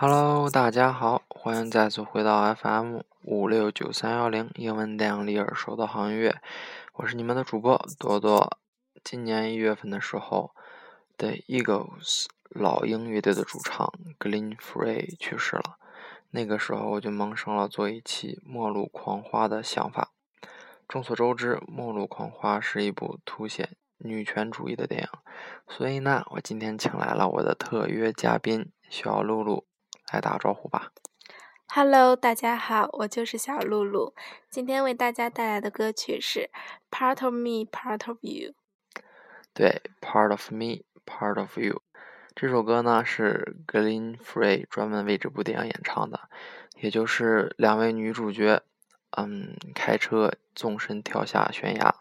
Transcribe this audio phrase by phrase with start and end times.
[0.00, 6.40] Hello，大家好，欢迎再次回到 FM 五六九三幺零英文电影里耳熟的好音乐，
[6.92, 8.56] 我是你们的主播多多。
[9.02, 10.52] 今年一月份的时候
[11.16, 15.78] ，The Eagles 老鹰乐队的主唱 Glenn Frey 去世了。
[16.30, 20.12] 那个时候我就萌生了做一期《末路狂花》的想法。
[20.86, 25.08] 众所周知，《末路狂花》是一部凸显女权主义的电影，
[25.66, 29.64] 所以呢，我今天请来了我的特约嘉宾小露露。
[30.12, 30.92] 来打个招呼吧。
[31.70, 34.14] Hello，大家好，我就是小露露。
[34.50, 36.50] 今天为大家带来的歌曲是
[36.90, 38.52] 《Part of Me, Part of You》。
[39.52, 41.74] 对，《Part of Me, Part of You》
[42.34, 46.30] 这首歌呢是 Glenn Frey 专门为这部电影演唱的，
[46.76, 48.62] 也就是两位女主角，
[49.10, 51.94] 嗯，开车纵身跳下悬崖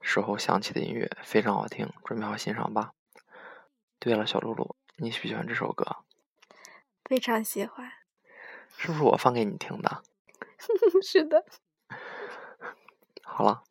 [0.00, 2.92] 时候响起的音乐，非常好听，准备好欣赏吧。
[3.98, 5.96] 对了，小露露，你喜不喜欢这首歌？
[7.08, 7.90] 非常喜欢，
[8.76, 10.02] 是不是我放给你听的？
[11.02, 11.44] 是的。
[13.22, 13.62] 好了。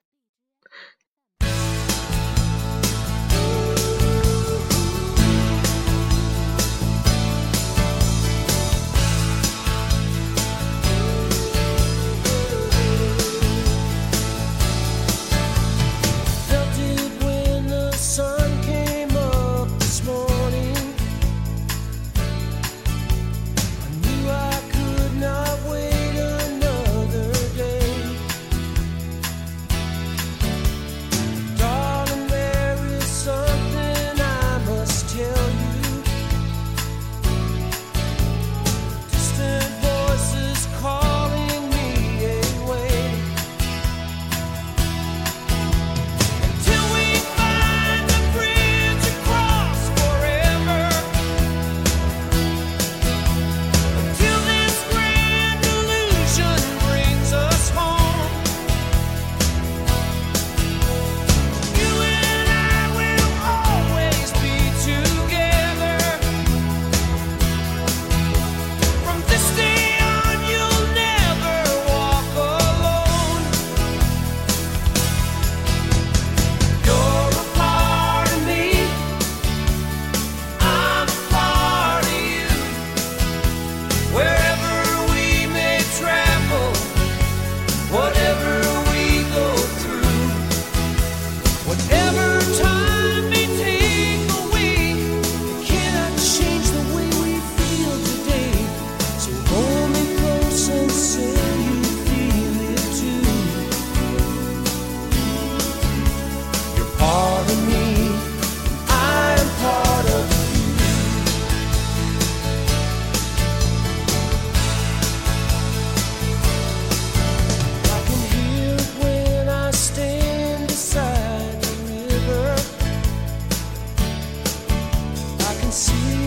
[125.76, 126.25] 心。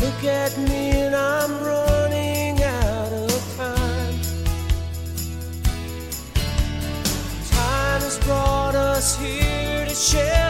[0.00, 4.14] Look at me and I'm running out of time.
[7.50, 10.49] Time has brought us here to share.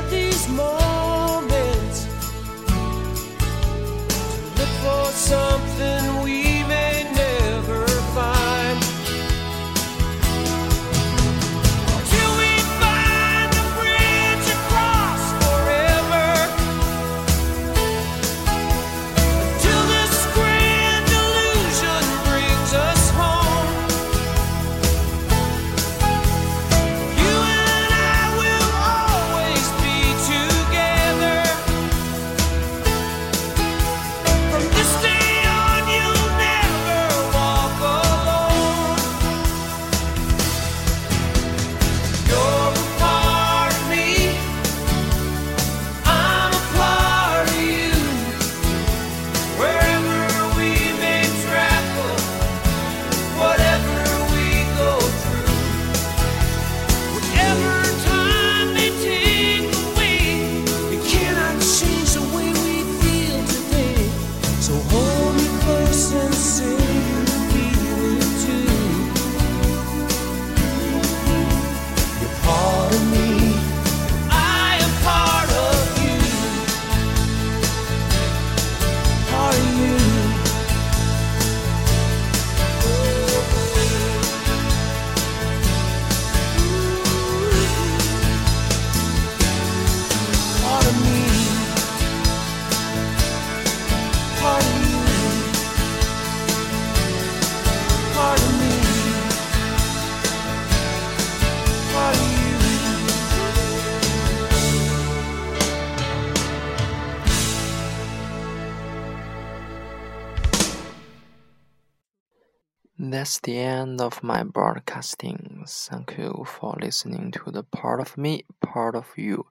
[113.03, 115.65] That's the end of my broadcasting.
[115.67, 119.47] Thank you for listening to the part of me, part of you.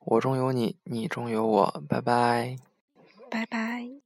[0.00, 1.82] 我中有你，你中有我。
[1.88, 2.58] 拜拜。
[3.30, 4.03] 拜拜。